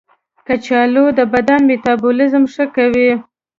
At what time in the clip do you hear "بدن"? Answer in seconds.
1.33-1.61